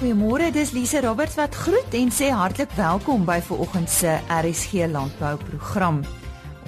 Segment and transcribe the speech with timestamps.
[0.00, 5.34] Goeiemôre, dis Lise Roberts wat groet en sê hartlik welkom by vanoggend se RSG landbou
[5.42, 5.98] program.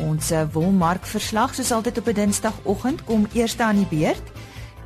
[0.05, 4.27] Ons eh, wolmark verslag soos altyd op 'n Dinsdagoggend kom eers aan die beurt.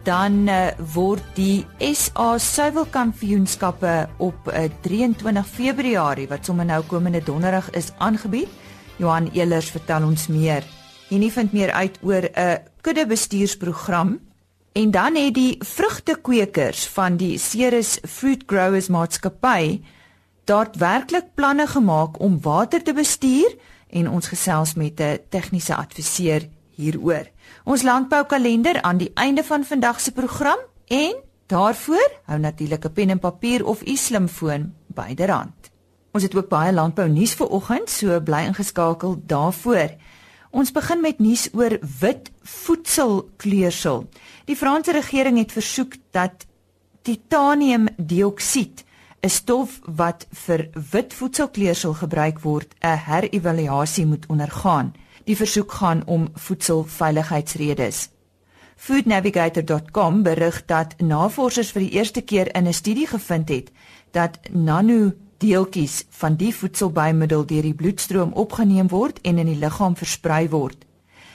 [0.07, 7.23] Dan uh, word die SA Suiwelkampioenskappe op uh, eh, 23 Februarie wat sommer nou komende
[7.23, 8.49] donderdag is aangebied.
[8.97, 10.63] Johan Elers vertel ons meer.
[11.09, 14.21] Hierdie vind meer uit oor 'n uh, kudde bestuursprogram
[14.77, 19.81] En dan het die vrugtekweekers van die Ceres Fruit Growers Maatskappy
[20.45, 23.55] daadwerklik planne gemaak om water te bestuur
[23.89, 27.25] en ons gesels met 'n tegniese adviseur hieroor.
[27.65, 31.15] Ons landboukalender aan die einde van vandag se program en
[31.47, 35.71] daarvoor hou natuurlik 'n pen en papier of u slimfoon byderhand.
[36.13, 39.91] Ons het ook baie landbou nuus vir oggend, so bly ingeskakel daarvoor.
[40.57, 44.07] Ons begin met nuus oor wit voedselkleursel.
[44.49, 46.47] Die Franse regering het versoek dat
[47.05, 48.85] titaniumdioksied,
[49.21, 54.95] 'n stof wat vir wit voedselkleursel gebruik word, 'n herëvaluasie moet ondergaan.
[55.25, 58.09] Die versoek gaan om voedselveiligheidsredes.
[58.77, 63.71] Foodnavigator.com berig dat navorsers vir die eerste keer in 'n studie gevind het
[64.11, 64.39] dat
[65.37, 70.87] nanodeeltjies van die voedselbymiddel deur die bloedstroom opgeneem word en in die liggaam versprei word.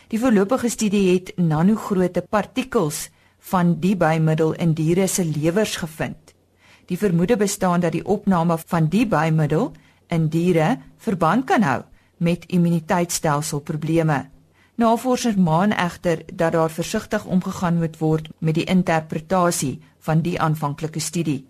[0.09, 6.33] Die voorlopige studie het nanogrootte partikels van die bymiddel in diere se lewers gevind.
[6.87, 9.71] Die vermoede bestaan dat die opname van die bymiddel
[10.09, 11.81] in diere verband kan hou
[12.17, 14.29] met immuniteitstelselprobleme.
[14.75, 20.99] Navorsers maan egter dat daar versigtig omgegaan moet word met die interpretasie van die aanvanklike
[20.99, 21.45] studie.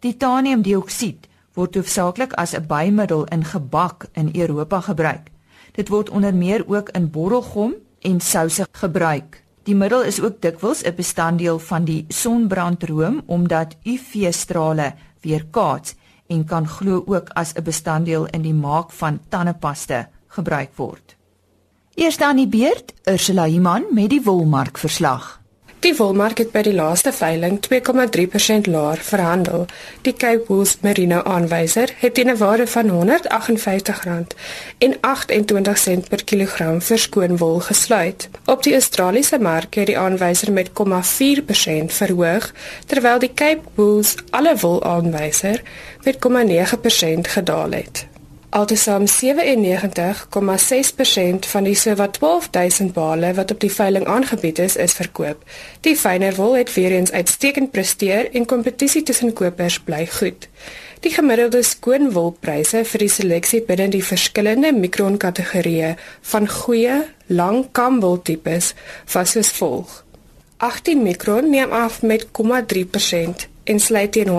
[0.00, 1.28] Titaniumdioksied
[1.58, 5.30] word hoofsaaklik as 'n bymiddel in gebak in Europa gebruik.
[5.72, 9.42] Dit word onder meer ook in borrelgom en souse gebruik.
[9.62, 15.94] Die middel is ook dikwels 'n bestanddeel van die sonbrandroom omdat UV-strale weerkaats
[16.26, 21.16] en kan glo ook as 'n bestanddeel in die maak van tandepasta gebruik word.
[21.94, 25.40] Eerste aan die beurt, Ursula Iman met die wolmark verslag.
[25.78, 29.66] Die wolmark het by die laaste veiling 2,3% laer verhandel.
[30.02, 34.34] Die Cape Wool Merino aanwyser het teen 'n waarde van R158
[34.78, 38.28] en 28 sent per kilogram vir skoonwol gesluit.
[38.44, 42.52] Op die Australiese mark het die aanwyser met 0,4% verhoog,
[42.86, 45.62] terwyl die Cape Wool alle wol aanwyser
[46.02, 48.07] met 0,9% gedaal het.
[48.50, 49.12] Altesaam 97,6%
[51.52, 55.42] van die sowat 12000 bale wat op die veiling aangebied is, is verkoop.
[55.84, 60.48] Die fyner wol het weer eens uitstekend presteer en kompetisie tussen kopers bly goed.
[61.04, 65.96] Die gemiddelde skoonwolpryse vir die seleksie binne die verskillende mikronkategorieë
[66.32, 68.74] van goeie, lang kamwoltipes
[69.12, 70.04] was soos volg:
[70.56, 74.38] 18 mikron neem af met 0,3% en sluit teen R191.32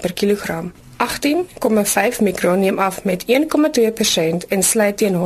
[0.00, 0.72] per kilogram.
[0.96, 3.28] 18,5 mikron neem af met 1,2%
[4.48, 5.20] en sluit teen R181.70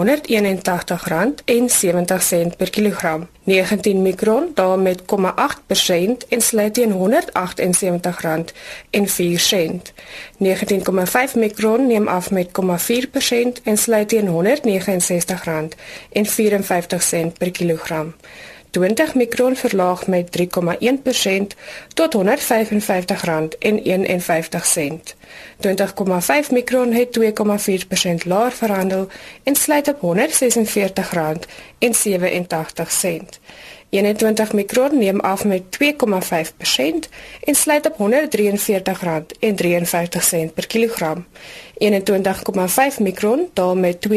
[2.57, 3.29] per kilogram.
[3.45, 5.05] 19 mikron daal met 0,8%
[6.29, 6.95] en sluit teen R178.04.
[10.39, 12.53] 19,5 mikron neem af met 0,4%
[13.63, 14.33] en sluit teen R169.54
[17.39, 18.15] per kilogram.
[18.71, 20.45] 20 mikron verlaag met 3,1%
[21.95, 22.23] tot R155.51.
[25.61, 25.67] 20,5
[26.51, 27.25] mikron het 2,4%
[28.25, 29.09] laer verhandel
[29.43, 30.03] en sluit op R146.87.
[33.91, 35.69] 21 mikron neem af met 2,5%
[37.45, 38.17] en sluit op R143.53
[40.55, 41.27] per kilogram.
[41.79, 41.87] 21,5
[42.99, 44.15] mikron daal met 2,9%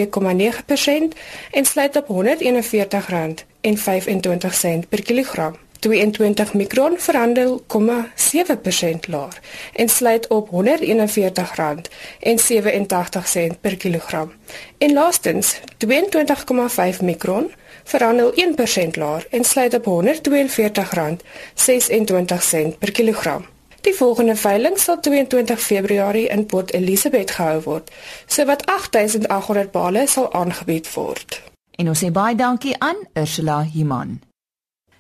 [1.52, 5.56] en sluit op R141.00 en 25 sent per kilogram.
[5.82, 9.40] 22 mikron verhandel 0,7% laer
[9.74, 11.82] en sluit op R141
[12.20, 14.32] en 87 sent per kilogram.
[14.78, 17.52] En laastens 22,5 mikron
[17.84, 18.34] verhandel
[18.86, 23.46] 1% laer en sluit op R142 26 sent per kilogram.
[23.82, 27.92] Die volgende veiling sal 22 Februarie in Port Elizabeth gehou word,
[28.26, 31.51] sowat 8800 bale sal aangebied word.
[31.82, 34.20] En ons sê baie dankie aan Ursula Himan.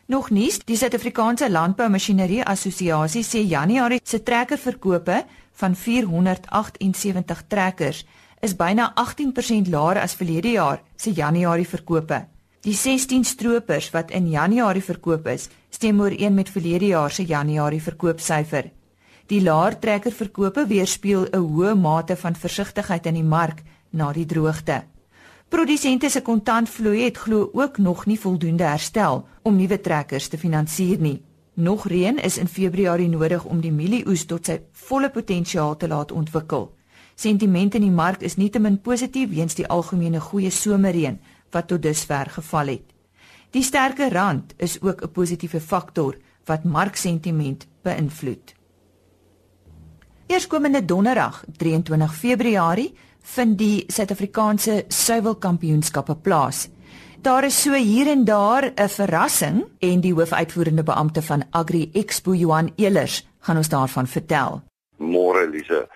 [0.10, 5.20] Nog nuus, die Suid-Afrikaanse Landboumasjinerie Assosiasie sê Januarie se trekkerverkope
[5.62, 8.00] van 478 trekkers
[8.42, 12.24] is byna 18% laer as verlede jaar se Januarie verkope.
[12.66, 17.82] Die 16 stroopers wat in Januarie verkoop is, stem ooreen met verlede jaar se Januarie
[17.82, 18.72] verkoopsyfer.
[19.30, 23.62] Die laer trekkerverkope weerspieël 'n hoë mate van versigtigheid in die mark
[23.92, 24.82] na die droogte.
[25.52, 31.00] Produsente se kontantvloei het glo ook nog nie voldoende herstel om nuwe trekkers te finansier
[31.00, 31.22] nie.
[31.54, 36.12] Nog reën is in Februarie nodig om die mielieoes tot sy volle potensiaal te laat
[36.16, 36.70] ontwikkel.
[37.16, 41.20] Sentiment in die mark is nietemin positief weens die algemene goeie somerreën
[41.52, 42.88] wat tot dusver geval het.
[43.52, 46.16] Die sterke rand is ook 'n positiewe faktor
[46.46, 48.56] wat marksentiment beïnvloed.
[50.28, 56.70] Eerskomende donderdag, 23 Februarie, vind die Suid-Afrikaanse suiwelkampioenskappe plaas.
[57.22, 62.34] Daar is so hier en daar 'n verrassing en die hoofuitvoerende beampte van Agri Expo
[62.34, 64.62] Johan Elers gaan ons daarvan vertel.
[64.98, 65.88] Môre Elise.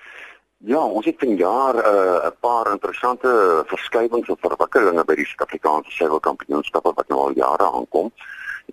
[0.58, 5.92] Ja, ons het vanjaar eh, 'n uh, paar interessante verskywings of verwikkelinge by die Suid-Afrikaanse
[5.92, 8.12] suiwelkampioenskappe wat nou al jare aankom.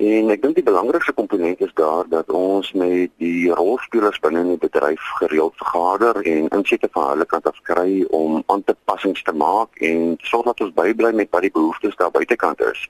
[0.00, 4.54] En ek dink die belangrikste komponent is daar dat ons met die rolspelers binne in
[4.54, 9.76] die bedryf gereeld vergader en insette van hulle kant af kry om aanpassings te maak
[9.84, 12.88] en sorg dat ons bybly met wat die behoeftes daar buitekant is.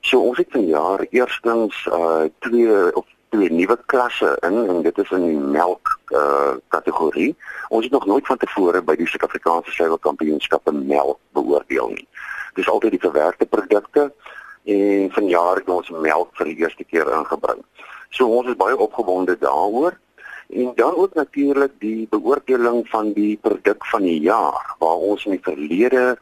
[0.00, 5.10] So ons het vanjaar eerstens uh twee of twee nuwe klasse in en dit is
[5.10, 7.34] in die melk uh kategorie.
[7.68, 12.08] Ons het nog nooit van tevore by die Suid-Afrikaanse suiwelkampioenskappe melk beoordeel nie.
[12.54, 14.12] Dis altyd die verwerkte produkte
[14.68, 17.62] en vanjaar het ons melk vir die eerste keer ingebring.
[18.10, 19.96] So ons is baie opgewonde daaroor.
[20.48, 25.36] En dan ook natuurlik die beoordeling van die produk van die jaar waar ons in
[25.36, 26.16] die verlede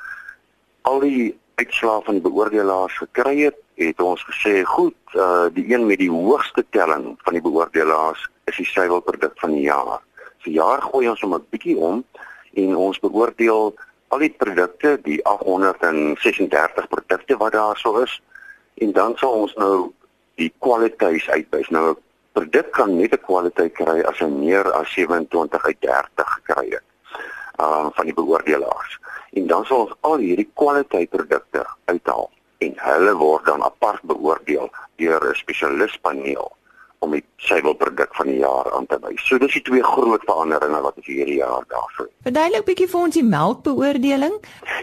[0.83, 5.87] al die uitslae van die beoordelaars gekry het, het ons gesê goed, uh die een
[5.87, 10.03] met die hoogste telling van die beoordelaars is die suiwelproduk van die jaar.
[10.45, 12.05] Vir jaar gooi ons hom 'n bietjie om
[12.55, 13.75] en ons beoordeel
[14.09, 18.21] al die produkte, die 836 produkte wat daar sou is,
[18.85, 19.93] en dan sal ons nou
[20.41, 21.69] die kwaliteit uitwys.
[21.69, 21.97] Nou 'n
[22.33, 26.87] produk kan net 'n kwaliteit kry as hy meer as 27 uit 30 gekry het.
[27.61, 28.99] Uh van die beoordelaars.
[29.33, 34.71] En dan sal ons al hierdie kwaliteit produkte uithaal en hulle word dan apart beoordeel
[34.97, 36.53] deur 'n spesialispaneel
[36.99, 39.23] om die suiwelproduk van die jaar aan te wys.
[39.29, 42.09] So dis die twee groot veranderinge wat ons hierdie jaar daarvoor.
[42.27, 44.37] Verduidelik bietjie vir ons die melkbeoordeling.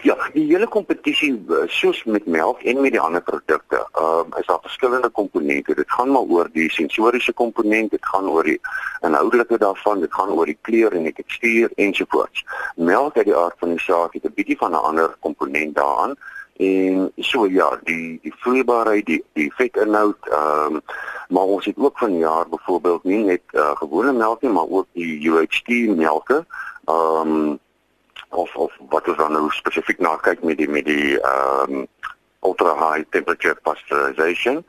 [0.06, 4.40] Ja, die hele kompetisie eh, soos met melk en met die ander produkte, ehm uh,
[4.40, 5.74] is daar verskillende komponente.
[5.74, 8.60] Dit gaan maar oor die sensoriese komponent, dit gaan oor die
[9.06, 12.44] inhoudelike daarvan, dit gaan oor die kleur en die tekstuur ensovoorts.
[12.76, 16.16] Melk uit die aard van die saak het 'n bietjie van 'n ander komponent daaraan
[16.56, 20.80] en so ja die die vloeibaarheid die die vetinhoud ehm um,
[21.28, 24.86] maar ons het ook van jaar byvoorbeeld nie net uh, gewone melk nie maar ook
[24.92, 26.44] die UHT melke
[26.84, 27.58] ehm um,
[28.28, 31.86] of of wat ons dan nou spesifiek na kyk met die met die ehm um,
[32.44, 34.64] ultra high temperature pasteurization.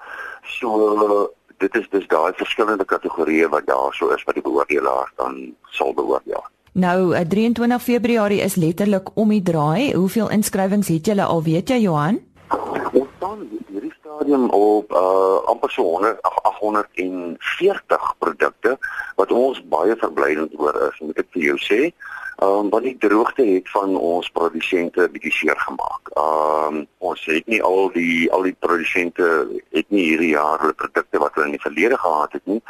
[0.57, 5.55] So dit is dus daai verskillende kategorieë wat daar so is wat die beoordelaar dan
[5.77, 6.43] sal beoordeel
[6.75, 9.93] Nou 23 eh, Februarie is letterlik om die draai.
[9.95, 12.17] Hoeveel inskrywings het julle al, weet jy Johan?
[12.91, 18.75] Ons staan hierdie stadium op uh amper so 100 840 produkte
[19.15, 21.79] wat ons baie verblydend oor is, moet ek vir jou sê.
[22.35, 26.09] Ehm um, want die droogte het van ons produsente bietjie seer gemaak.
[26.13, 30.73] Ehm um, ons het nie al die al die produsente het nie hierdie jaar hulle
[30.73, 32.61] produkte wat hulle in die verlede gehad het nie.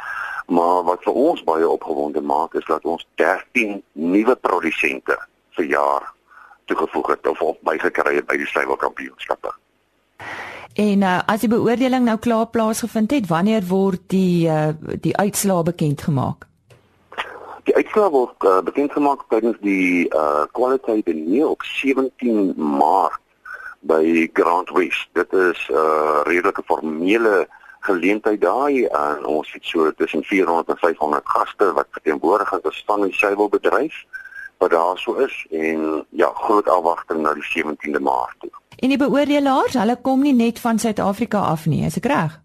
[0.46, 5.18] Maar wat vir ons baie opgewonde maak is dat ons 13 nuwe produsente
[5.58, 6.12] vir jaar
[6.64, 9.54] toegevoeg het of op bygekry het by die suiwelkampioenskappe.
[10.76, 15.62] En uh, as die beoordeling nou klaar plaasgevind het, wanneer word die uh, die uitslae
[15.62, 16.46] bekend gemaak?
[17.66, 23.22] Die uitslae word uh, bekend gemaak tydens die uh, kwaliteit en nie op 17 Maart
[23.86, 25.08] by Grand West.
[25.18, 27.46] Dit is 'n uh, redelike formele
[27.86, 33.02] geleentheid daai en ons het so tussen 400 en 500 gaste wat verteenwoordig is van
[33.02, 34.04] die suiwelbedryf
[34.58, 38.50] wat daar so is en ja, groot afwagting na die 17de Maart toe.
[38.76, 42.40] En die beoordelaars, hulle kom nie net van Suid-Afrika af nie, is ek reg?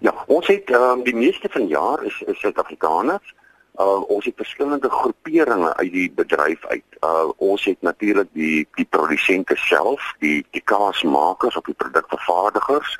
[0.00, 3.34] Ja, ons het um, die meeste van jaar is is Suid-Afrikaners.
[3.76, 6.84] Uh, ons het verskillende groeperinge uit die bedryf uit.
[7.04, 12.96] Uh, ons het natuurlik die die produsente self, die die kaasmakers of die produkvervaardigers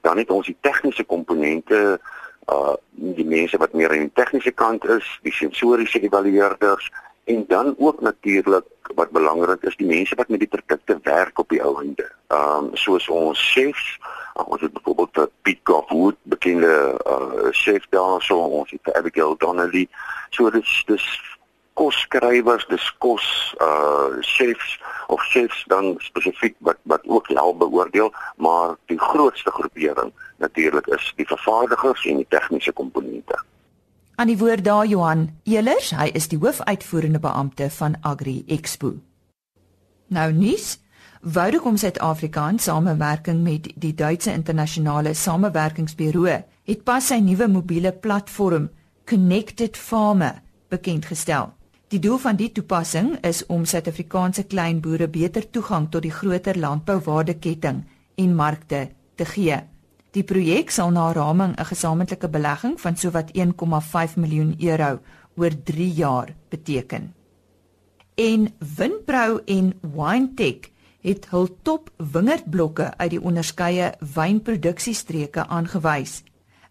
[0.00, 2.00] dan het ons die tegniese komponente
[2.52, 2.76] uh
[3.18, 6.88] die mense wat meer aan die tegniese kant is, die sensoriese evalueerders
[7.30, 8.64] en dan ook natuurlik
[8.96, 12.08] wat belangrik is die mense wat met die produkte werk op die ou einde.
[12.34, 13.98] Um soos ons chefs,
[14.46, 19.88] ons het byvoorbeeld Piet Goffwood, bekende uh chef daar so ons het Abigail Donnelly.
[20.30, 21.06] So dis dis
[21.78, 28.76] kosskrywers, dis kos uh chefs of chefs dan spesifiek wat wat ook wel beoordeel, maar
[28.86, 33.38] die grootste groepering natuurlik is die vervaardigers en die tegniese komponente.
[34.14, 38.96] Aan die woord daar Johan Elers, hy is die hoofuitvoerende beampte van Agri Expo.
[40.08, 40.78] Nou nuus
[41.20, 48.68] Vodacom Suid-Afrika in samewerking met die Duitse internasionale samewerkingsburo het pas sy nuwe mobiele platform
[49.04, 50.38] Connected Farmer
[50.70, 51.50] bekend gestel.
[51.90, 57.82] Die doel van die toepassing is om Suid-Afrikaanse kleinboere beter toegang tot die groter landbouwaardeketting
[58.14, 59.58] en markte te gee.
[60.14, 65.00] Die projek sal na raming 'n gesamentlike belegging van sowat 1,5 miljoen euro
[65.36, 67.14] oor 3 jaar beteken.
[68.14, 76.22] En Winpro en Winetech het hul top wingerdblokke uit die onderskeie wynproduksiestreke aangewys.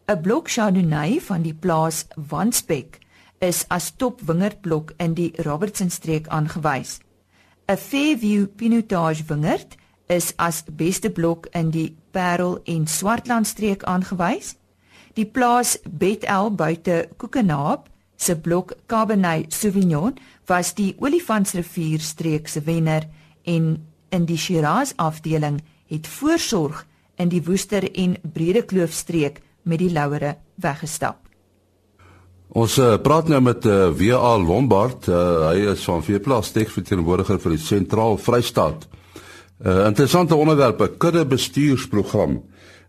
[0.08, 3.00] 'n Blok Chardonnay van die plaas Wanspek
[3.40, 7.00] is as top wingerdblok in die Robertson streek aangewys.
[7.68, 9.76] 'n Fairview Pinotage wingerd
[10.08, 14.56] is as beste blok in die Parel en Swartland streek aangewys.
[15.14, 23.08] Die plaas Bethel buite Koekenaap se blok Cabernet Sauvignon was die Olifantsrivier streek se wenner
[23.44, 26.86] en in die Shiraz afdeling het voorsorg
[27.18, 31.28] in die Woester en Bredekloof streek met die Louere weggestap.
[32.48, 35.10] Ons uh, praat nou met uh, eh, WA Lombard.
[35.12, 38.88] Uh, hy is van Veeplaas teksverteenwoordiger vir die Sentraal Vrystaat.
[39.58, 42.44] 'n uh, Interessante onderwerp, 'n kudde bestuursprogram.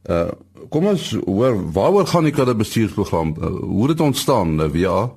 [0.07, 0.29] Uh,
[0.69, 3.35] kom ons hoor waaroor gaan die kudde bestuursprogram?
[3.39, 5.11] Uh, hoe het dit ontstaan, uh, WA?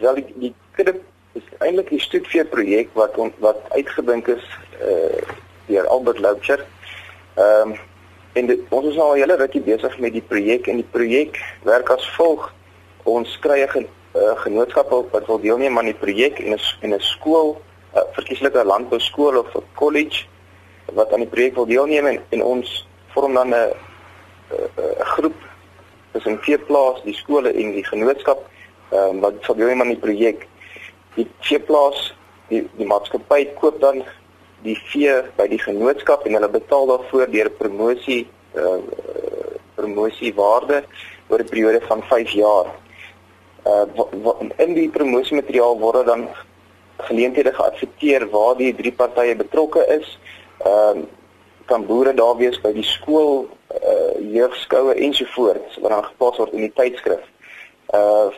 [0.00, 1.00] Wel die, die kudde
[1.36, 4.44] is eintlik 'n studie projek wat on, wat uitgedink is
[4.80, 5.20] uh
[5.66, 6.64] deur Albert Loucher.
[7.34, 7.78] Ehm um,
[8.32, 11.40] en dit, ons is al 'n hele rukkie besig met die projek en die projek
[11.62, 12.52] werk as volg
[13.04, 17.00] ons kry 'n uh, genootskap wat wil deelneem aan die projek en 'n en 'n
[17.00, 17.60] skool,
[17.94, 20.24] 'n uh, verkieslike landbou skool of 'n college
[20.92, 25.34] wat aan die projek wil deelneem en, en ons vorm dan 'n 'n groep
[26.12, 28.38] tussen vier plaas, die skole en die genootskap
[28.92, 30.46] um, wat sal deelneem aan die projek.
[31.16, 32.12] Die vier plaas,
[32.48, 34.02] die die maatskappy koop dan
[34.64, 38.24] die vee by die genootskap en hulle betaal daarvoor deur promosie
[38.56, 38.80] uh
[39.76, 40.82] promosiewaarde
[41.28, 42.72] oor 'n periode van 5 jaar
[43.66, 46.28] uh in die promosiemateriaal word dan
[46.96, 50.18] geleenthede geadverteer waar die drie partye betrokke is.
[50.64, 51.04] Ehm uh,
[51.66, 56.60] kan boere daar wees by die skool, uh jeugskoue ensovoorts wat dan gepas word in
[56.68, 57.24] die tydskrif.
[57.92, 58.28] Uh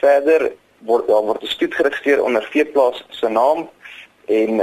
[0.00, 0.52] verder
[0.86, 3.68] word daar word 'n stoet geregistreer onder veeplaas se naam
[4.26, 4.62] en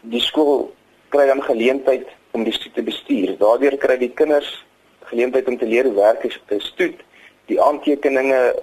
[0.00, 0.72] die skool
[1.08, 3.36] kry dan geleentheid om die stoet te bestuur.
[3.38, 4.64] Daardeur kry die kinders
[5.10, 6.98] geleentheid om te leer hoe werk 'n stoet,
[7.46, 8.62] die aantekeninge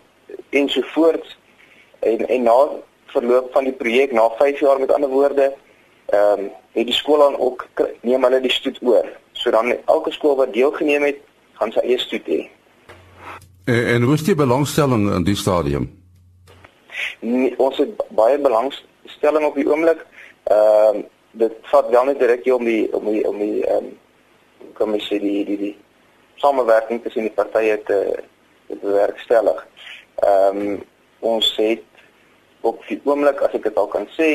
[0.50, 1.38] ensovoorts
[2.00, 2.70] en en na
[3.06, 5.54] verloop van die projek na 5 jaar met ander woorde
[6.06, 7.68] ehm um, het die skool dan ook
[8.02, 9.08] neem hulle die stoet oor.
[9.32, 11.18] So dan elke skool wat deelgeneem het,
[11.54, 12.50] gaan sy eie stoet hê.
[13.66, 15.97] En, en hoe is die belangstelling in die stadium?
[17.20, 20.06] Nee, ons het baie belangstelling op die oomblik.
[20.44, 21.06] Ehm um,
[21.38, 23.90] dit vat wel net direk om die om die om die ehm um,
[24.78, 25.76] kom ek sê die die die
[26.42, 28.00] samewerking tussen die partye te
[28.68, 29.66] te bewerkstellig.
[30.24, 30.84] Ehm um,
[31.20, 31.84] ons het
[32.62, 34.30] op die oomblik as ek dit al kan sê,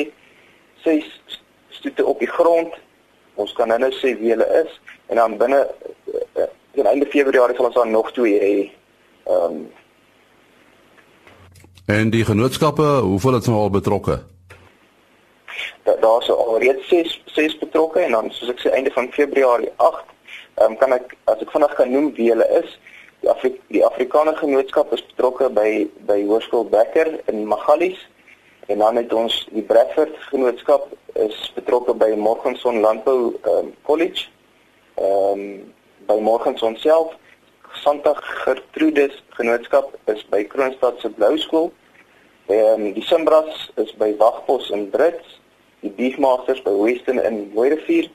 [0.84, 1.06] ses
[1.74, 2.74] stoete op die grond.
[3.34, 5.62] Ons kan nou sê wie hulle is en dan binne
[6.12, 8.56] uh, teen einde Februarie sal ons dan nog twee hê.
[9.26, 9.62] Ehm um,
[11.92, 14.22] En die genootskappe, hoeveel het nou al betrokke?
[15.82, 19.10] Da, daar is al reeds ses ses betrokke en dan soos ek sê einde van
[19.12, 20.14] Februarie 8,
[20.54, 22.70] ehm um, kan ek as ek vinnig kan noem wie hulle is.
[23.20, 25.66] Die, Afri die Afrikaner Genootskap is betrokke by
[26.08, 28.00] by Hoërskool Becker in Magalies
[28.72, 30.88] en dan het ons die Bradford Genootskap
[31.26, 34.30] is betrokke by Morgenson Landbou um, College.
[34.96, 35.44] Ehm um,
[36.08, 37.12] by Morgenson self
[37.84, 41.72] Santa Gertrudes Genootskap is by Kroonstad se Blou Skool.
[42.46, 45.40] Ehm um, die Simbras is by Wagpos in Brits,
[45.80, 48.10] die Beefmasters by Western in Mooirivier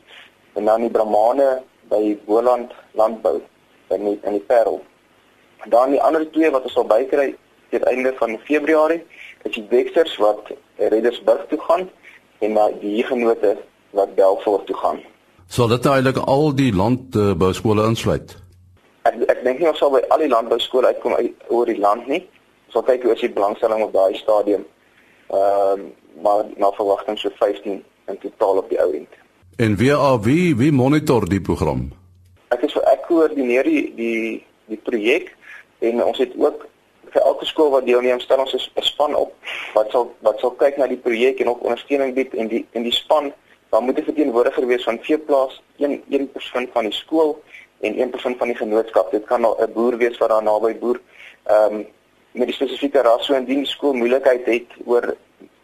[0.54, 3.42] en dan die Brahmane by Boland Landbou
[3.90, 4.82] in die, in die Parel.
[5.66, 7.36] Dan die ander twee wat ons sal bykry
[7.72, 9.02] teen einde van Februarie,
[9.44, 11.88] is die Dexters wat Reddersburg toe gaan
[12.40, 13.58] en na die genote
[13.96, 15.00] wat Belfort toe gaan.
[15.48, 18.36] Sal dit nou eintlik al die landbou skole insluit?
[19.08, 21.80] Ek ek dink nie ons sal by al die landbou skole uitkom uit oor die
[21.80, 22.26] land nie.
[22.68, 24.66] Ons sal kyk hoe is die belangstelling op daai stadium.
[25.32, 29.12] Ehm uh, maar na verwagting so 15 in totaal op die ou end.
[29.58, 31.92] En wie wie wie monitor die program?
[32.50, 35.36] Ek is ek koördineer die die die projek
[35.80, 36.66] en ons het ook
[37.14, 39.34] vir elke skool wat deelneem stel ons 'n span op
[39.74, 42.84] wat sal wat sal kyk na die projek en ook ondersteuning bied en die en
[42.84, 43.34] die span
[43.70, 47.42] dan moet 'n verteenwoordiger wees van veeplaas een een persoon van die skool
[47.80, 51.00] en een persoon van die genootskap dit kan 'n boer wees wat daar naby boer
[51.44, 51.86] ehm um,
[52.38, 55.12] met die spesifieke ras so indien die skool moeilikheid het oor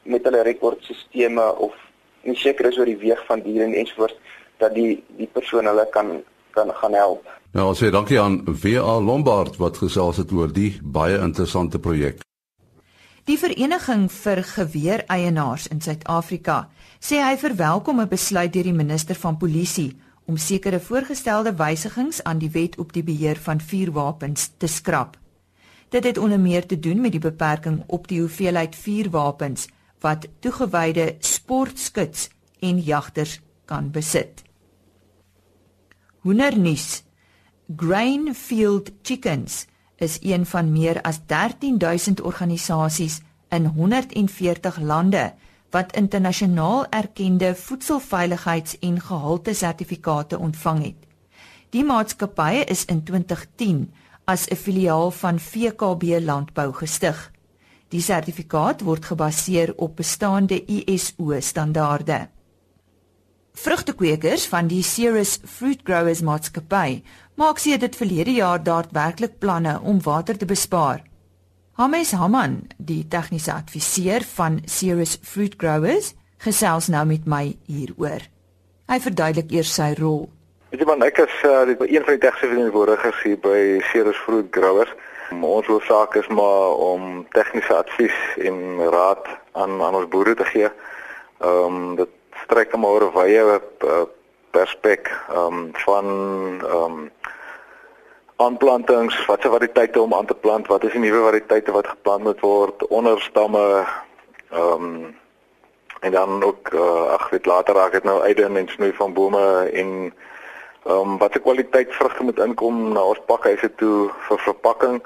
[0.04, 1.78] met hulle rekordstelsels of
[2.24, 4.18] nie seker is oor die weeg van diere en ensovoorts
[4.62, 6.20] dat die die persoon hulle kan
[6.54, 7.26] kan gaan help.
[7.54, 12.22] Nou, ons sê dankie aan WA Lombard wat gesels het oor die baie interessante projek.
[13.26, 16.68] Die vereniging vir geweereienaars in Suid-Afrika
[17.00, 19.94] sê hy verwelkom 'n besluit deur die minister van polisie
[20.26, 25.18] om sekere voorgestelde wysigings aan die wet op die beheer van vuurwapens te skrap.
[25.94, 29.68] Dit het onder meer te doen met die beperking op die hoeveelheid vuurwapens
[30.00, 34.42] wat toegewyde sportskuts en jagters kan besit.
[36.18, 37.04] Hoendernuus.
[37.76, 45.34] Grainfield Chickens is een van meer as 13000 organisasies in 140 lande
[45.70, 51.08] wat internasionaal erkende voedselveiligheids- en gehalte-sertifikate ontvang het.
[51.70, 53.94] Die maatskappy is in 2010
[54.26, 57.32] as 'n filiaal van VKB Landbou gestig.
[57.90, 62.30] Die sertifikaat word gebaseer op bestaande ISO standaarde.
[63.54, 67.04] Vrugtekweekers van die Ceres Fruit Growers maatskappy
[67.36, 71.04] maak sê dit verlede jaar daadwerklik planne om water te bespaar.
[71.74, 78.22] Hames Haman, die tegniese adviseur van Ceres Fruit Growers, gesels nou met my hieroor.
[78.90, 80.28] Hy verduidelik eers sy rol.
[80.74, 83.58] Weet jy man, ek is uh, een van die tegniese verantwoordeliges hier by
[83.92, 84.90] Ceres Fruit Growers.
[85.30, 88.58] Ons hoofsaak is maar om tegniese advies en
[88.96, 90.72] raad aan aan ons boere te gee.
[91.46, 92.10] Ehm um, dit
[92.48, 94.00] strek hom oor 'n wye uh,
[94.58, 96.10] perspek ehm um, van
[96.64, 96.98] ehm um,
[98.48, 102.42] aanplantings, watse variëteite om aan te plant, wat is die nuwe variëteite wat geplant moet
[102.42, 103.86] word, onderstamme
[104.50, 105.16] ehm um,
[106.02, 109.70] en dan ook uh, ag weet later raak dit nou uit en snoei van bome
[109.70, 110.14] en
[110.86, 114.98] Ehm um, watter kwaliteit vrugte moet inkom na ons pakhuise toe vir verpakking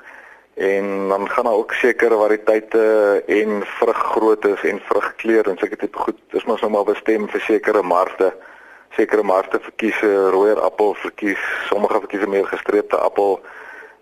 [0.58, 2.82] en dan gaan daar ook sekere variëteite
[3.26, 6.18] en vruggroottes en vrugkleur en seker tipe goed.
[6.34, 8.32] Dis mos nou maar bestem vir sekere markte.
[8.98, 13.40] Sekere markte verkies 'n rooier appel, verkies sommige verkies 'n meer gestreepte appel.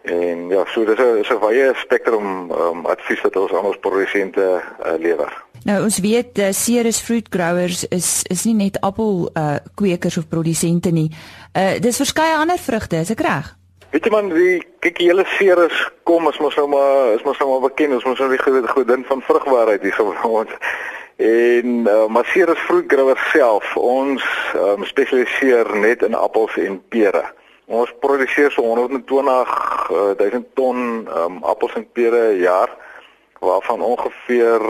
[0.05, 4.61] En ja, so dis 'n 'n wye spektrum um, advies wat ons aan ons produsente
[4.85, 5.43] uh, lewer.
[5.63, 10.27] Nou ons weet uh, Ceres Fruit Growers is is nie net appel uh, kwekers of
[10.27, 11.09] produsente nie.
[11.57, 13.55] Uh dis verskeie ander vrugte, is ek reg?
[13.89, 17.39] Weet jy man, die kyk die hele Ceres kom as mos nou maar is mos
[17.39, 20.47] nou maar bekend, ons mos nou die groot godin van vrugbaarheid hier gewoon.
[21.15, 24.23] En uh, maar Ceres Fruit Growers self, ons
[24.55, 27.23] um, spesialiseer net in appels en pere.
[27.65, 29.07] Ons produseer so 120
[30.19, 30.77] 000 ton
[31.09, 32.69] um, appels en pere per jaar
[33.39, 34.61] waarvan ongeveer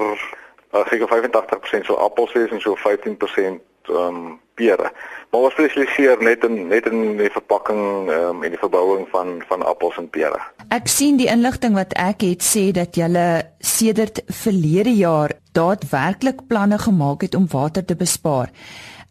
[0.76, 4.92] uh, seker 85% so appels is en so 15% um pere.
[5.30, 9.66] Maar ons spesialiseer net in net in die verpakking um, en die verbouing van van
[9.68, 10.40] appels en pere.
[10.74, 16.80] Ek sien die inligting wat ek het sê dat julle sedert verlede jaar daadwerklik planne
[16.80, 18.50] gemaak het om water te bespaar.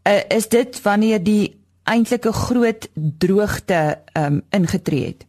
[0.05, 5.27] Uh, is dit wanneer die eintlik 'n groot droogte um ingetree het.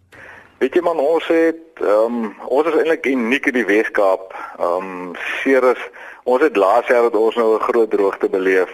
[0.58, 4.34] Weet jy man, ons het um ons is eintlik uniek in die Weskaap.
[4.60, 5.82] Um Ceres,
[6.24, 8.72] ons het laas jaar dat ons nou 'n groot droogte beleef.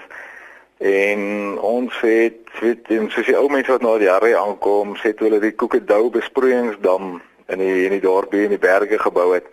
[0.77, 5.13] En ons het weet en soos die ou mense wat na die jare aankom, sê
[5.17, 9.45] hulle die Koekedou besproeiingsdam in die in die dorpie in die berge gebou het.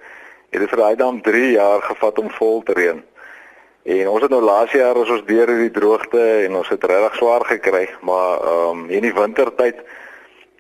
[0.51, 3.03] Het dit vir daai dam 3 jaar gevat om vol te reën.
[3.89, 7.15] En ons het nou laas jaar as ons deur hierdie droogte en ons het regtig
[7.17, 9.79] swaar gekry, maar ehm um, in die wintertyd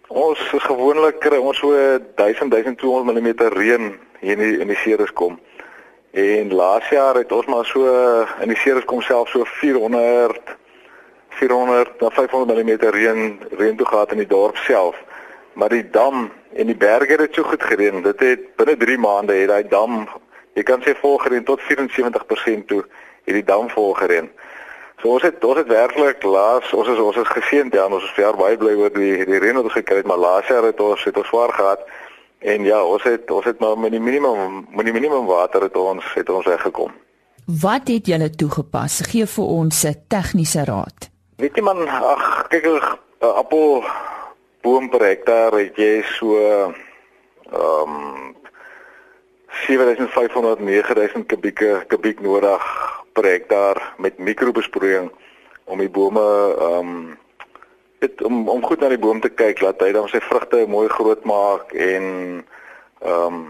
[0.09, 1.75] ons gewoonlik kry ons so
[2.17, 3.91] 1000 1200 mm reën
[4.23, 5.37] hier in die, in die Ceres kom.
[6.17, 7.85] En laas jaar het ons maar so
[8.41, 10.55] in die Ceres kom self so 400
[11.41, 14.97] 400 na 500 mm reën reën toe gehad in die dorp self.
[15.53, 18.01] Maar die dam en die berge het so goed gereën.
[18.09, 20.09] Dit het binne 3 maande het daai dam,
[20.57, 22.87] jy kan sê vol gereën tot 74% toe
[23.29, 24.29] hierdie dam vol gereën.
[24.99, 28.17] So ons het ons het werklik laas ons is ons is geseënd ja, ons is
[28.19, 30.81] jaar baie bly oor die die reën wat ons gekry het, maar laas jaar het
[30.83, 31.85] ons het ons swaar gehad.
[32.38, 35.77] En ja, ons het ons het maar met die minimum met die minimum water het
[35.77, 36.95] ons het ons weggekom.
[37.62, 39.01] Wat het julle toegepas?
[39.11, 41.11] Gee vir ons 'n tegniese raad.
[41.37, 42.83] Weet jy man, ag kyk 'n
[43.21, 43.85] appel
[44.62, 46.75] boom per hektaar het jy so ehm
[47.55, 48.37] um,
[49.67, 52.62] 7500 9000 kubieke kubiek nodig
[53.18, 55.11] per hektaar met mikrobesproeiing
[55.64, 56.26] om die bome
[56.59, 57.16] ehm um,
[57.98, 60.87] dit om om goed na die boom te kyk laat hy dan sy vrugte mooi
[60.92, 62.04] groot maak en
[63.02, 63.40] ehm um,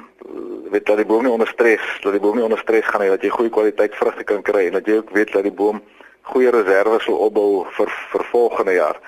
[0.73, 3.13] weet dat die boom nie onder stres dat die boom nie onder stres gaan nie
[3.13, 5.83] dat jy goeie kwaliteit vrugte kan kry en dat jy ook weet dat die boom
[6.33, 9.01] goeie reserve sal opbou vir vir volgende jaar.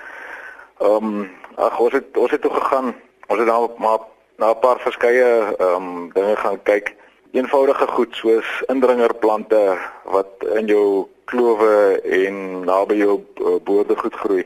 [0.81, 2.93] Ehm um, ag ons het ons het toe gegaan
[3.27, 4.05] ons het nou maar
[4.37, 6.95] na 'n paar verskeie ehm um, dinge gaan kyk
[7.31, 14.43] eenvoudige goed soos indringerplante wat in jou klowe en naby jou uh, boorde goed groei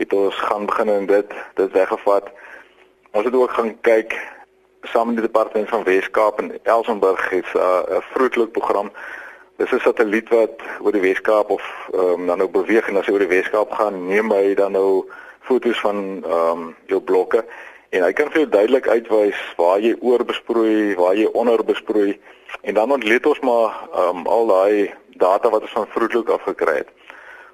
[0.00, 2.30] het ons gaan begin en dit dit weggevat.
[3.12, 4.16] Ons het ook gaan kyk
[4.82, 8.92] saam met die departement van Weskaap en Elsenburg het 'n uh, vroetelik program.
[9.56, 13.12] Dis 'n satelliet wat oor die Weskaap of um, dan nou beweeg en as hy
[13.12, 15.04] oor die Weskaap gaan, neem hy dan nou
[15.40, 17.44] foto's van ehm um, jou blokke
[17.92, 22.14] en hy kan vir jou duidelik uitwys waar jy oorbesproei, waar jy onderbesproei
[22.62, 26.78] en dan ontleed ons maar um, al daai data wat ons van vroetelik af gekry
[26.80, 26.88] het.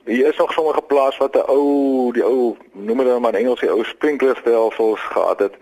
[0.06, 3.60] Hier is nog sommige plaas wat 'n ou die ou noem hulle maar in Engels
[3.60, 5.54] die ou sprinklerstelsels gehad het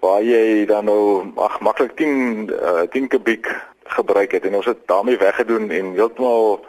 [0.00, 3.48] waar jy dan nou ag maklik 10 uh, 10 kubiek
[3.84, 6.60] gebruik het en ons het daarmee weggedoen en heeltemal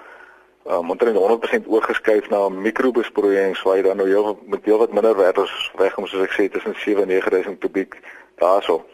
[0.70, 5.16] um, omtrent 100% oorgeskuif na mikrobesproeiings waar jy dan nou heel met heel wat minder
[5.16, 8.00] werkers wegkom soos ek sê tussen 7 en 9000 kubiek
[8.36, 8.86] daarso.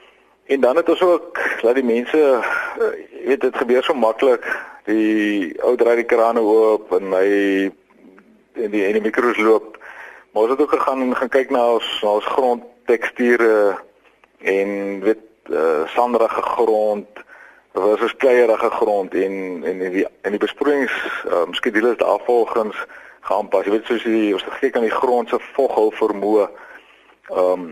[0.46, 2.92] En dan het ons ook laat die mense uh,
[3.26, 4.46] weet dit gebeur so maklik
[4.86, 7.30] die ou draai die krane oop en hy
[8.60, 9.78] in die in die mikro's loop.
[10.32, 13.78] Maar ons het ook gegaan en gaan kyk na ons na ons grondteksture
[14.44, 17.24] en weet uh, sanderige grond
[17.74, 20.94] versus kleierige grond en en in die in die besproeiings
[21.26, 22.76] um, skedules daar volgens
[23.22, 23.66] geaanpas.
[23.66, 26.50] Jy weet soos jy ons kyk aan die grond se voghul vermoë.
[27.32, 27.72] Ehm um,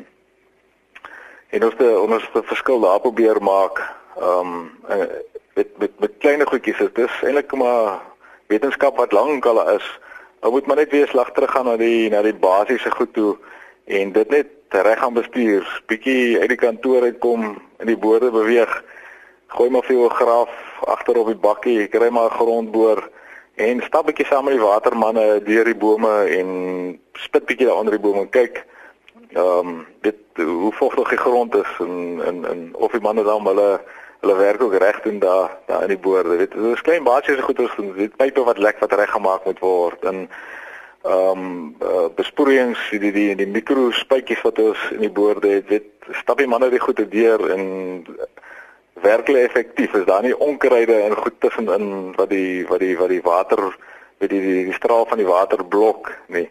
[1.51, 3.81] en ons het ons het verskil daar probeer maak.
[4.17, 5.11] Ehm um,
[5.53, 6.77] met met met klein goedjies.
[6.77, 7.99] Dit is eintlik maar
[8.47, 9.99] wetenskap wat lank al is.
[10.41, 13.37] Ou moet maar net weer slag terug gaan na die na die basiese goed toe
[13.85, 17.43] en dit net reg gaan bestuur, bietjie uit die kantoor uitkom
[17.77, 18.71] en die boorde beweeg.
[19.51, 20.51] Gooi maar vir jou graaf
[20.87, 23.09] agter op die bakkie, kry maar 'n grondboor
[23.55, 27.97] en stap bietjie saam met die watermanne deur die bome en spit bietjie daar onder
[27.97, 28.63] die bome en kyk
[29.33, 33.45] ehm um, dit hoe vogtig die grond is en en en of die manne dan
[33.47, 33.81] hulle
[34.21, 36.37] hulle werk ook reg doen daar daar in die boorde.
[36.37, 40.29] Dit is klein basiese goeders, dit pype wat lek wat reggemaak moet word en
[41.03, 45.47] ehm um, uh, besproeiings die die die, die mikro spuitjies wat ons in die boorde
[45.47, 47.63] het weet stap die manne die goede deur en
[48.93, 50.05] werklik effektief is.
[50.05, 53.77] Daar nie onkruide en goed tussenin wat die wat die wat die water
[54.17, 56.49] weet die, die die straal van die water blok nie.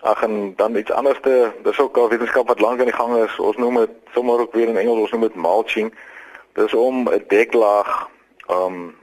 [0.00, 3.38] Ag en dan iets anderste dis ook al wetenskap wat lank aan die gang is.
[3.38, 5.94] Ons noem dit sommer ook weer in Engels ons noem dit mulching.
[6.52, 8.08] Dis om 'n deklaag
[8.46, 8.96] ehm um,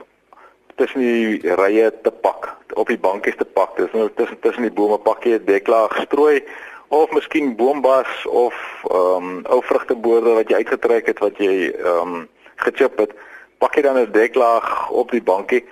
[0.75, 3.75] tussen die rye te pak, op die bankies te pak.
[3.77, 6.43] Dis nou tussen tussen die bome pak jy 'n deklaag strooi
[6.87, 8.55] of miskien boombas of
[8.89, 12.29] ehm um, ou vrugteboorde wat jy uitgetrek het wat jy ehm um,
[12.65, 13.13] gechip het.
[13.57, 15.65] Pak jy dan 'n deklaag op die bankie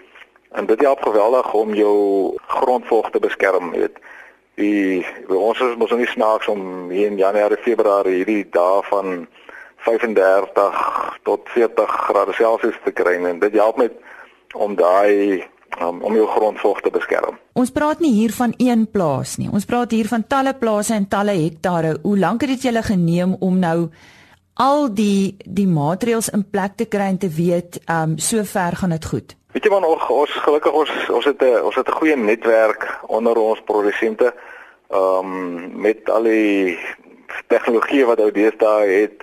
[0.51, 1.97] en dit help geweldig om jou
[2.47, 3.97] grondvog te beskerm, weet.
[4.55, 9.27] Die ons is mos nie snaaks om hier in Januarie, Februarie hierdie dae van
[9.77, 13.93] 35 tot 40 grade Celsius te kry en dit help met
[14.53, 15.43] om daai
[15.81, 17.37] um, om jou grondvog te beskerm.
[17.53, 19.49] Ons praat nie hier van een plaas nie.
[19.51, 21.97] Ons praat hier van talle plase en talle hektare.
[22.03, 23.89] Hoe lank het dit julle geneem om nou
[24.59, 28.75] al die die maatreëls in plek te kry en te weet, ehm um, so ver
[28.75, 29.35] gaan dit goed?
[29.55, 32.99] Weet jy man, ons, ons gelukkig ons ons het 'n ons het 'n goeie netwerk
[33.07, 34.33] onder ons produsente.
[34.89, 36.77] Ehm um, met al die
[37.47, 39.21] tegnologie wat ou deesdae het,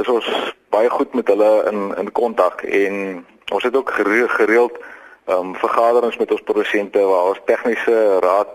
[0.00, 0.28] is ons
[0.70, 3.90] baie goed met hulle in in kontak en Ons het ook
[4.26, 4.78] gereeld
[5.24, 8.48] ehm um, vergaderings met ons produsente waar ons tegniese raad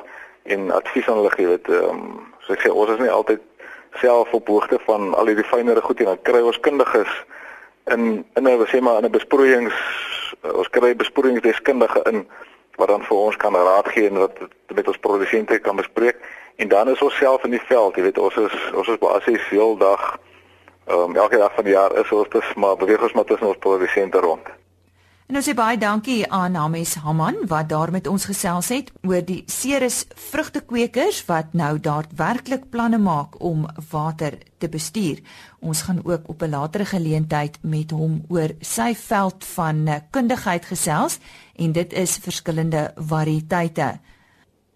[0.43, 1.47] en advies aan hulle gee.
[1.47, 3.41] Dit ehm um, so ek sê ons is nie altyd
[3.95, 7.12] self op hoogte van al die fynere goed en dan kry ons kundiges
[7.86, 9.73] in in 'n sê maar in 'n besproeiings
[10.41, 12.27] ons kry besproeiingsdeskundige in
[12.75, 14.38] wat dan vir ons kan raad gee en wat
[14.73, 16.17] met ons produsente kan bespreek
[16.56, 19.49] en dan is ons self in die veld, jy weet ons is ons is basies
[19.49, 20.19] heeldag
[20.88, 23.47] ehm um, elke dag van die jaar is ons dus maar beweeg ons maar tussen
[23.47, 24.47] ons produsente rond.
[25.33, 29.23] En ons sê baie dankie aan Hames Haman wat daar met ons gesels het oor
[29.25, 35.23] die Ceres vrugtekweekers wat nou daadwerklik planne maak om water te bestuur.
[35.57, 41.17] Ons gaan ook op 'n latere geleentheid met hom oor sy veld van kundigheid gesels
[41.55, 43.99] en dit is verskillende variëteite.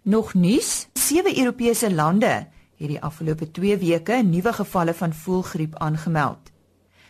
[0.02, 6.57] Nog nuus: Sewe Europese lande het die afgelope 2 weke nuwe gevalle van voëlgriep aangemeld.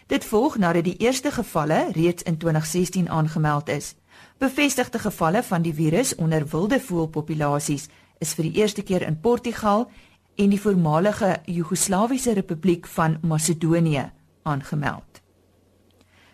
[0.09, 3.95] Dit volg nadat die eerste gevalle reeds in 2016 aangemeld is.
[4.39, 9.91] Bevestigde gevalle van die virus onder wilde voëlpopulasies is vir die eerste keer in Portugal
[10.35, 14.11] en die voormalige Joegoslawiese Republiek van Macedonië
[14.43, 15.21] aangemeld.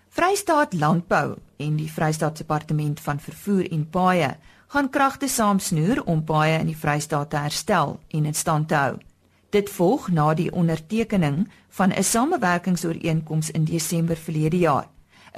[0.08, 4.36] Vrystaat Landbou en die Vrystaat Departement van Vervoer en Paaie
[4.68, 8.94] gaan kragte saamsnoer om paaie in die Vrystaat te herstel en in stand te hou.
[9.54, 14.86] Dit volg na die ondertekening van 'n samewerkingsooreenkoms in Desember verlede jaar.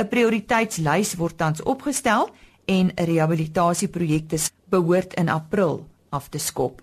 [0.01, 2.29] 'n Prioriteitslys word tans opgestel
[2.65, 6.83] en rehabilitasieprojekte behoort in April af te skop.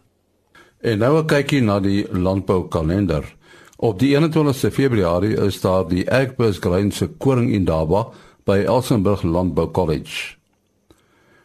[0.82, 3.36] En nou 'n kykie na die landboukalender.
[3.76, 8.08] Op die 21ste Februarie is daar die Agbus Grain se koring indaba
[8.43, 10.36] by Elsenburg Landbou College.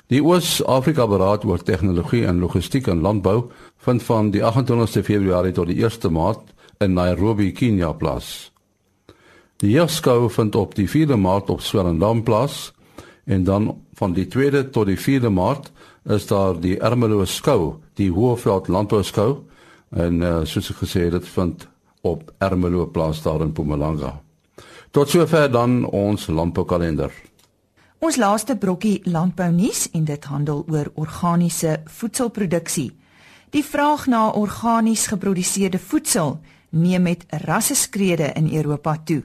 [0.08, 5.70] Die Oos-Afrika Beraad oor Tegnologie en Logistiek in Landbou vind van die 28ste Februarie tot
[5.70, 8.50] die 1ste Maart in Nairobi, Kenia plaas.
[9.58, 12.72] Die jeugskou vind op die 4de Maart op Swellendam plaas
[13.24, 15.72] en dan van die 2de tot die 4de Maart
[16.04, 19.42] is daar die Ermelo skou, die Hoëveld Landbou skou
[19.90, 21.66] en uh, soos ek gesê het, dit vind
[22.06, 24.14] op Ermelo plaas daar in Mpumalanga.
[24.90, 27.12] Tot sover dan ons landboukalender.
[27.98, 32.92] Ons laaste brokkie landbou nuus en dit handel oor organiese voedselproduksie.
[33.50, 39.22] Die vraag na organies geproduseerde voedsel neem met rasseskrede in Europa toe.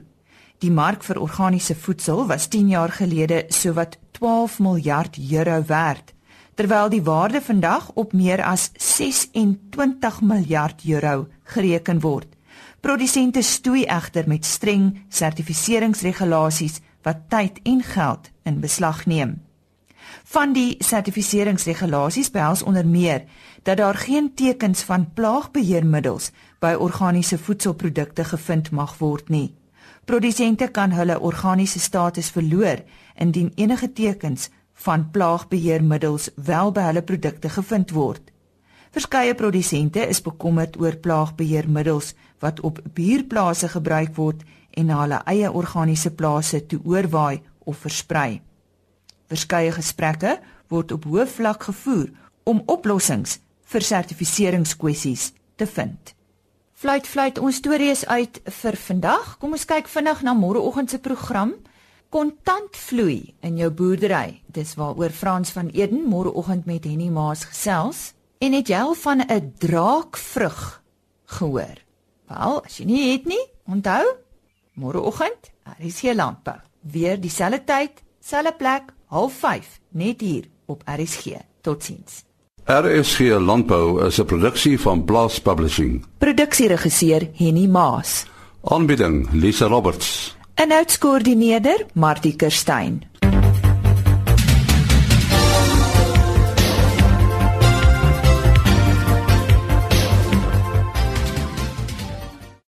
[0.58, 6.14] Die mark vir organiese voedsel was 10 jaar gelede sowat 12 miljard euro werd,
[6.54, 12.28] terwyl die waarde vandag op meer as 26 miljard euro gereken word.
[12.80, 19.42] Produsente stoei egter met streng sertifiseringsregulasies wat tyd en geld in beslag neem.
[20.34, 23.22] Van die sertifiseringsregulasies behels onder meer
[23.62, 29.54] dat daar geen tekens van plaagbeheermiddels by organiese voedselprodukte gevind mag word nie.
[30.04, 32.82] Produsente kan hulle organiese status verloor
[33.14, 34.48] indien enige tekens
[34.86, 38.32] van plaagbeheermiddels wel by hulle produkte gevind word.
[38.90, 42.10] Verskeie produsente is bekommerd oor plaagbeheermiddels
[42.42, 48.42] wat op buurplase gebruik word en na hulle eie organiese plase toe oorwaai of versprei.
[49.34, 50.36] Verskeie gesprekke
[50.70, 52.12] word op hoë vlak gevoer
[52.46, 53.40] om oplossings
[53.72, 56.12] vir sertifiseringskwessies te vind.
[56.78, 59.32] Fluit fluit ons storie is uit vir vandag.
[59.42, 61.56] Kom ons kyk vinnig na môreoggend se program.
[62.14, 64.38] Kontant vloei in jou boerdery.
[64.46, 68.12] Dis waaroor Frans van Eden môreoggend met Henny Maas gesels.
[68.38, 70.82] En het jy al van 'n draakvrug
[71.26, 71.78] gehoor?
[72.30, 74.04] Wel, as jy nie het nie, onthou,
[74.74, 76.60] môreoggend, daar is hier landbou.
[76.80, 81.26] Weer dieselfde tyd, selfde plek, 05:30 net hier op RSG.
[81.60, 82.24] Totsiens.
[82.64, 86.04] RSG Landbou is 'n produksie van Blast Publishing.
[86.18, 88.26] Produksieregisseur Henny Maas.
[88.64, 90.36] Aanbieding Lisa Roberts.
[90.54, 93.02] En uitskoördineerder Martie Kerstyn.